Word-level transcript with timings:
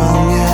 about 0.00 0.26
me. 0.28 0.49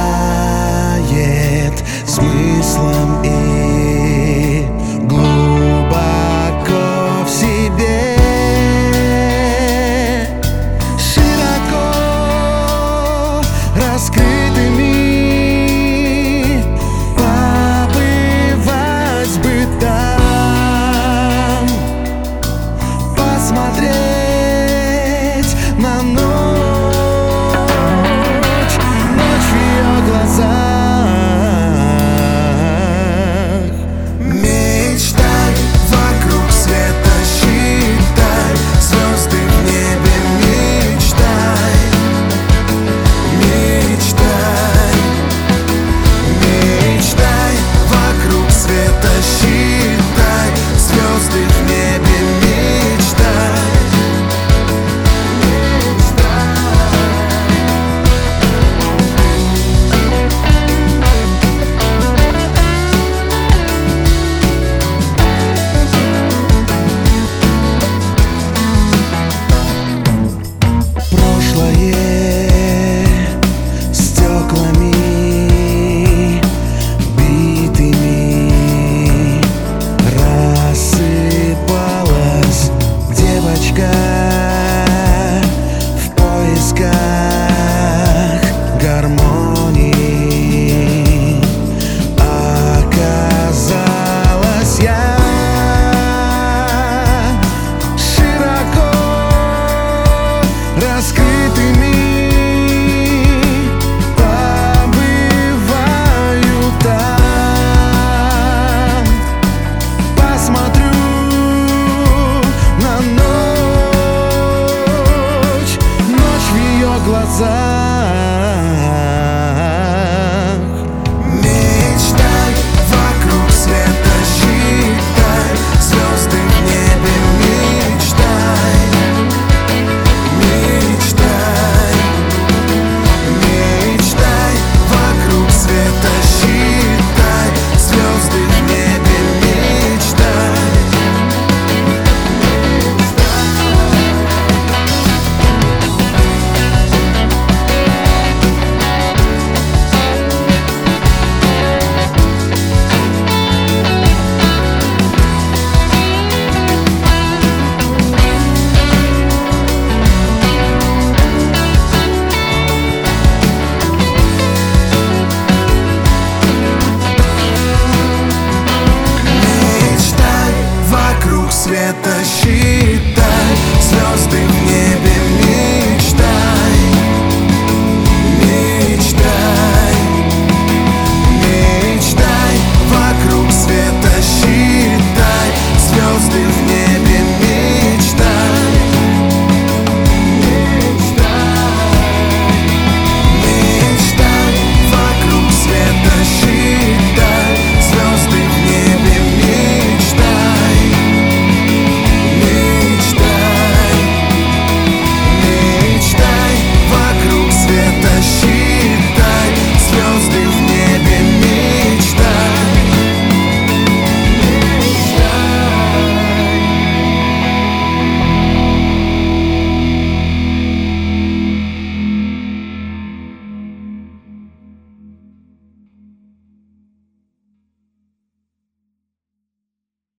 sky 86.87 87.36